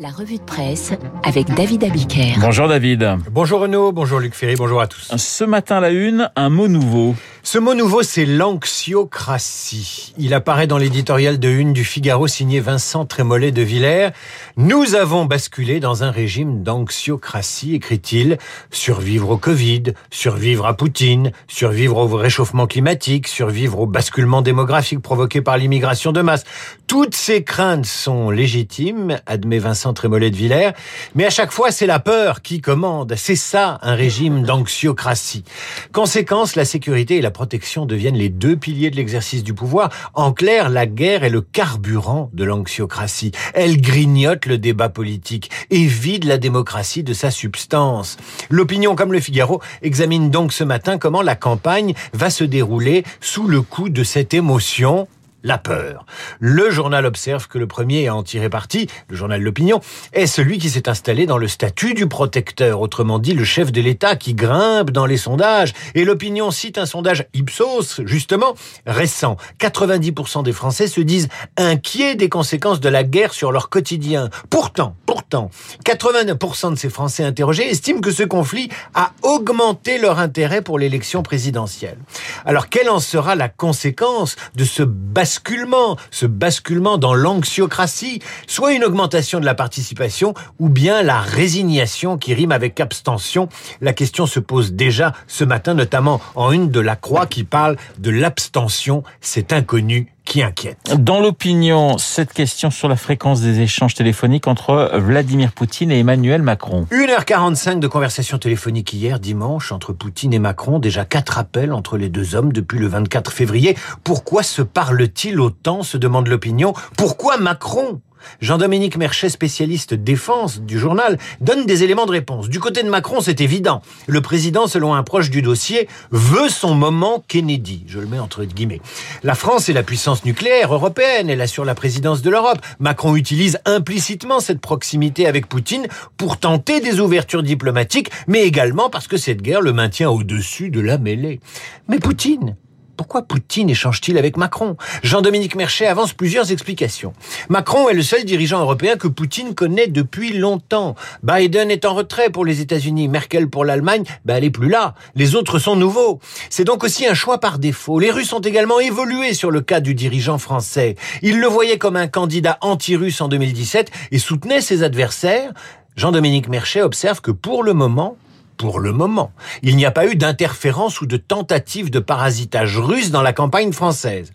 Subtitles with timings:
[0.00, 0.92] La revue de presse
[1.24, 2.32] avec David Abiker.
[2.40, 3.18] Bonjour David.
[3.30, 5.14] Bonjour Renaud, bonjour Luc Ferry, bonjour à tous.
[5.14, 7.14] Ce matin la une, un mot nouveau.
[7.42, 10.14] Ce mot nouveau, c'est l'anxiocratie.
[10.18, 14.10] Il apparaît dans l'éditorial de une du Figaro signé Vincent Trémollet de Villers.
[14.56, 18.36] Nous avons basculé dans un régime d'anxiocratie, écrit-il.
[18.70, 25.40] Survivre au Covid, survivre à Poutine, survivre au réchauffement climatique, survivre au basculement démographique provoqué
[25.40, 26.44] par l'immigration de masse.
[26.86, 30.72] Toutes ces craintes sont légitimes, admet Vincent Trémollet de Villers,
[31.14, 33.14] mais à chaque fois, c'est la peur qui commande.
[33.16, 35.44] C'est ça, un régime d'anxiocratie.
[35.92, 39.90] Conséquence, la sécurité et la protection deviennent les deux piliers de l'exercice du pouvoir.
[40.14, 43.32] En clair, la guerre est le carburant de l'anxiocratie.
[43.54, 48.16] Elle grignote le débat politique et vide la démocratie de sa substance.
[48.48, 53.46] L'opinion comme le Figaro examine donc ce matin comment la campagne va se dérouler sous
[53.46, 55.08] le coup de cette émotion
[55.42, 56.06] la peur.
[56.38, 59.80] Le journal observe que le premier à en tirer parti, le journal L'Opinion,
[60.12, 63.80] est celui qui s'est installé dans le statut du protecteur, autrement dit le chef de
[63.80, 65.72] l'État qui grimpe dans les sondages.
[65.94, 68.54] Et l'Opinion cite un sondage Ipsos, justement,
[68.86, 69.36] récent.
[69.58, 74.30] 90% des Français se disent inquiets des conséquences de la guerre sur leur quotidien.
[74.50, 75.50] Pourtant, pourtant,
[75.84, 81.22] 89% de ces Français interrogés estiment que ce conflit a augmenté leur intérêt pour l'élection
[81.22, 81.98] présidentielle.
[82.44, 84.82] Alors, quelle en sera la conséquence de ce
[85.30, 92.18] basculement, ce basculement dans l'anxiocratie, soit une augmentation de la participation ou bien la résignation
[92.18, 93.48] qui rime avec abstention.
[93.80, 97.76] La question se pose déjà ce matin, notamment en une de la Croix qui parle
[97.98, 100.94] de l'abstention, cet inconnu qui inquiète.
[100.96, 106.40] Dans l'opinion, cette question sur la fréquence des échanges téléphoniques entre Vladimir Poutine et Emmanuel
[106.40, 106.86] Macron.
[106.92, 110.78] 1h45 de conversation téléphonique hier, dimanche, entre Poutine et Macron.
[110.78, 113.76] Déjà quatre appels entre les deux hommes depuis le 24 février.
[114.04, 116.74] Pourquoi se parle-t-il autant se demande l'opinion.
[116.96, 118.00] Pourquoi Macron?
[118.40, 122.48] Jean-Dominique Merchet, spécialiste défense du journal, donne des éléments de réponse.
[122.48, 123.82] Du côté de Macron, c'est évident.
[124.06, 127.84] Le président, selon un proche du dossier, veut son moment Kennedy.
[127.86, 128.80] Je le mets entre guillemets.
[129.22, 131.30] La France est la puissance nucléaire européenne.
[131.30, 132.58] Elle assure la présidence de l'Europe.
[132.78, 139.08] Macron utilise implicitement cette proximité avec Poutine pour tenter des ouvertures diplomatiques, mais également parce
[139.08, 141.40] que cette guerre le maintient au-dessus de la mêlée.
[141.88, 142.56] Mais Poutine,
[143.00, 144.76] pourquoi Poutine échange-t-il avec Macron?
[145.02, 147.14] Jean-Dominique Merchet avance plusieurs explications.
[147.48, 150.96] Macron est le seul dirigeant européen que Poutine connaît depuis longtemps.
[151.22, 154.94] Biden est en retrait pour les États-Unis, Merkel pour l'Allemagne, ben elle est plus là.
[155.14, 156.20] Les autres sont nouveaux.
[156.50, 157.98] C'est donc aussi un choix par défaut.
[157.98, 160.94] Les Russes ont également évolué sur le cas du dirigeant français.
[161.22, 165.54] Ils le voyaient comme un candidat anti-russe en 2017 et soutenaient ses adversaires.
[165.96, 168.18] Jean-Dominique Merchet observe que pour le moment,
[168.60, 169.32] pour le moment.
[169.62, 173.72] Il n'y a pas eu d'interférence ou de tentative de parasitage russe dans la campagne
[173.72, 174.32] française.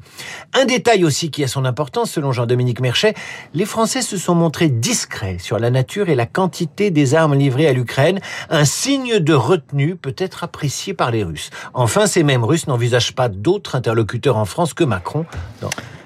[0.56, 3.14] Un détail aussi qui a son importance selon Jean-Dominique Merchet,
[3.54, 7.68] les Français se sont montrés discrets sur la nature et la quantité des armes livrées
[7.68, 8.20] à l'Ukraine,
[8.50, 11.52] un signe de retenue peut être apprécié par les Russes.
[11.76, 15.28] Enfin, ces mêmes Russes n'envisagent pas d'autres interlocuteurs en France que Macron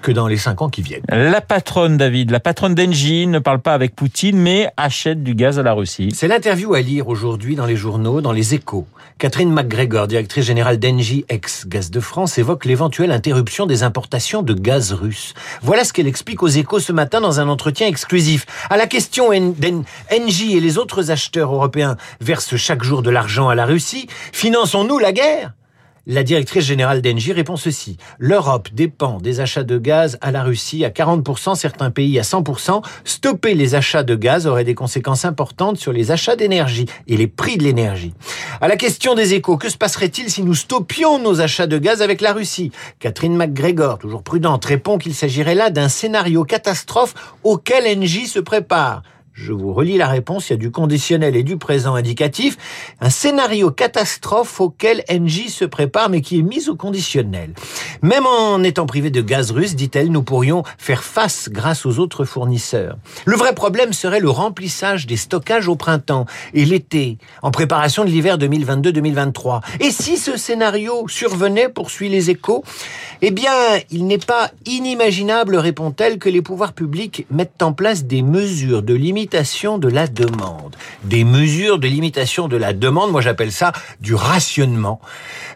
[0.01, 1.03] que dans les cinq ans qui viennent.
[1.09, 5.59] La patronne, David, la patronne d'Engie ne parle pas avec Poutine, mais achète du gaz
[5.59, 6.09] à la Russie.
[6.13, 8.87] C'est l'interview à lire aujourd'hui dans les journaux, dans les échos.
[9.17, 14.93] Catherine McGregor, directrice générale d'Engie ex-Gaz de France, évoque l'éventuelle interruption des importations de gaz
[14.93, 15.33] russe.
[15.61, 18.45] Voilà ce qu'elle explique aux échos ce matin dans un entretien exclusif.
[18.69, 23.55] À la question Engie et les autres acheteurs européens versent chaque jour de l'argent à
[23.55, 25.51] la Russie, finançons-nous la guerre?
[26.07, 27.97] La directrice générale d'Engie répond ceci.
[28.17, 32.83] L'Europe dépend des achats de gaz à la Russie à 40%, certains pays à 100%.
[33.03, 37.27] Stopper les achats de gaz aurait des conséquences importantes sur les achats d'énergie et les
[37.27, 38.13] prix de l'énergie.
[38.61, 42.01] À la question des échos, que se passerait-il si nous stoppions nos achats de gaz
[42.01, 42.71] avec la Russie?
[42.99, 49.03] Catherine McGregor, toujours prudente, répond qu'il s'agirait là d'un scénario catastrophe auquel Engie se prépare.
[49.33, 52.57] Je vous relis la réponse, il y a du conditionnel et du présent indicatif.
[52.99, 57.53] Un scénario catastrophe auquel Engie se prépare mais qui est mis au conditionnel.
[58.01, 62.25] Même en étant privé de gaz russe, dit-elle, nous pourrions faire face grâce aux autres
[62.25, 62.97] fournisseurs.
[63.25, 68.09] Le vrai problème serait le remplissage des stockages au printemps et l'été, en préparation de
[68.09, 69.61] l'hiver 2022-2023.
[69.79, 72.63] Et si ce scénario survenait, poursuit les échos,
[73.21, 73.51] eh bien,
[73.91, 78.93] il n'est pas inimaginable, répond-elle, que les pouvoirs publics mettent en place des mesures de
[79.19, 79.35] limite
[79.79, 80.75] de la demande.
[81.03, 85.01] Des mesures de limitation de la demande, moi j'appelle ça du rationnement,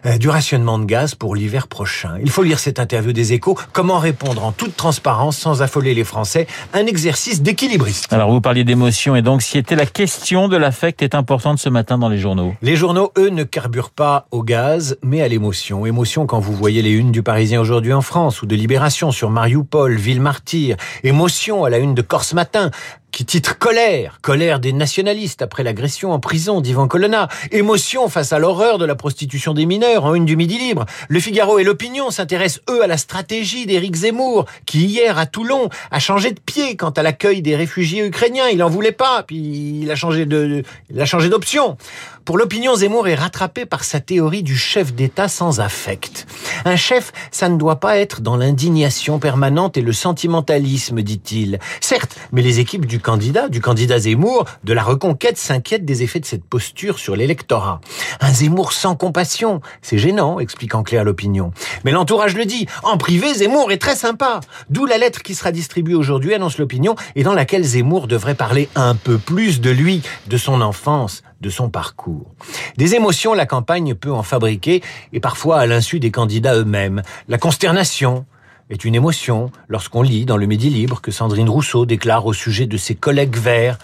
[0.04, 2.18] euh, du rationnement de gaz pour l'hiver prochain.
[2.20, 6.04] Il faut lire cette interview des échos, comment répondre en toute transparence sans affoler les
[6.04, 8.12] Français, un exercice d'équilibriste.
[8.12, 11.70] Alors vous parliez d'émotion et donc si était la question de l'affect est importante ce
[11.70, 12.54] matin dans les journaux.
[12.60, 15.86] Les journaux, eux, ne carburent pas au gaz, mais à l'émotion.
[15.86, 19.30] Émotion quand vous voyez les unes du Parisien aujourd'hui en France ou de Libération sur
[19.30, 20.76] Mariupol, ville martyre.
[21.02, 22.70] Émotion à la une de Corse Matin
[23.14, 28.40] qui titre Colère, colère des nationalistes après l'agression en prison d'Ivan Colonna, émotion face à
[28.40, 30.84] l'horreur de la prostitution des mineurs en une du Midi Libre.
[31.06, 35.68] Le Figaro et l'Opinion s'intéressent eux à la stratégie d'Éric Zemmour, qui hier à Toulon
[35.92, 38.48] a changé de pied quant à l'accueil des réfugiés ukrainiens.
[38.48, 41.76] Il en voulait pas, puis il a changé de, il a changé d'option.
[42.24, 46.26] Pour l'opinion, Zemmour est rattrapé par sa théorie du chef d'État sans affect.
[46.64, 51.58] Un chef, ça ne doit pas être dans l'indignation permanente et le sentimentalisme, dit-il.
[51.82, 56.18] Certes, mais les équipes du candidat, du candidat Zemmour, de la reconquête s'inquiètent des effets
[56.18, 57.82] de cette posture sur l'électorat.
[58.20, 61.52] Un Zemmour sans compassion, c'est gênant, explique en clair l'opinion.
[61.84, 64.40] Mais l'entourage le dit, en privé, Zemmour est très sympa.
[64.70, 68.70] D'où la lettre qui sera distribuée aujourd'hui, annonce l'opinion, et dans laquelle Zemmour devrait parler
[68.76, 72.34] un peu plus de lui, de son enfance, de son parcours.
[72.78, 74.82] Des émotions, la campagne peut en fabriquer,
[75.12, 77.02] et parfois à l'insu des candidats eux-mêmes.
[77.28, 78.24] La consternation
[78.70, 82.66] est une émotion lorsqu'on lit dans le Midi Libre que Sandrine Rousseau déclare au sujet
[82.66, 83.78] de ses collègues verts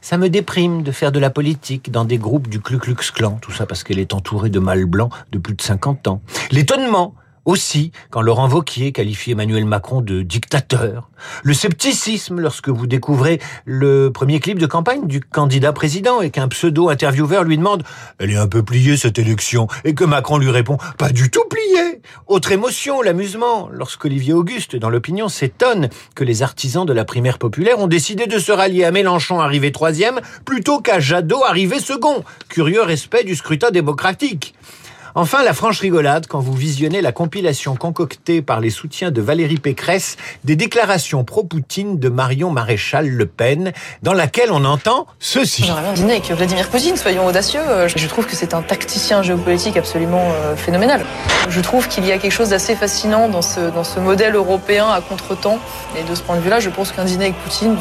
[0.00, 3.38] ça me déprime de faire de la politique dans des groupes du Ku Klux Klan,
[3.42, 6.22] tout ça parce qu'elle est entourée de mâles blancs de plus de 50 ans.
[6.52, 7.14] L'étonnement
[7.44, 11.10] aussi, quand Laurent Vauquier qualifie Emmanuel Macron de dictateur.
[11.42, 16.48] Le scepticisme lorsque vous découvrez le premier clip de campagne du candidat président et qu'un
[16.48, 17.82] pseudo-intervieweur lui demande
[18.18, 21.44] «Elle est un peu pliée cette élection» et que Macron lui répond «Pas du tout
[21.48, 27.38] pliée!» Autre émotion, l'amusement, lorsqu'Olivier Auguste, dans l'opinion, s'étonne que les artisans de la primaire
[27.38, 32.24] populaire ont décidé de se rallier à Mélenchon arrivé troisième plutôt qu'à Jadot arrivé second.
[32.48, 34.54] Curieux respect du scrutin démocratique.
[35.20, 39.58] Enfin, la franche rigolade quand vous visionnez la compilation concoctée par les soutiens de Valérie
[39.58, 43.72] Pécresse des déclarations pro-Poutine de Marion Maréchal Le Pen,
[44.04, 45.64] dans laquelle on entend ceci.
[45.64, 47.58] J'aimerais bien dîner avec Vladimir Poutine, soyons audacieux.
[47.88, 51.04] Je trouve que c'est un tacticien géopolitique absolument euh, phénoménal.
[51.48, 54.86] Je trouve qu'il y a quelque chose d'assez fascinant dans ce, dans ce modèle européen
[54.88, 55.58] à contre-temps.
[55.98, 57.76] Et de ce point de vue-là, je pense qu'un dîner avec Poutine,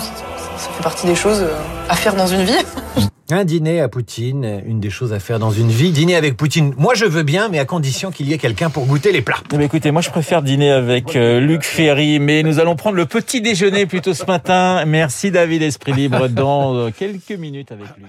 [0.57, 1.54] ça fait partie des choses euh,
[1.88, 2.57] à faire dans une vie.
[3.29, 5.91] Un dîner à Poutine, une des choses à faire dans une vie.
[5.91, 8.85] Dîner avec Poutine, moi je veux bien, mais à condition qu'il y ait quelqu'un pour
[8.85, 9.44] goûter les plats.
[9.57, 13.06] Mais écoutez, moi je préfère dîner avec euh, Luc Ferry, mais nous allons prendre le
[13.06, 14.85] petit déjeuner plutôt ce matin.
[14.85, 18.07] Merci David Esprit Libre dans euh, quelques minutes avec Luc.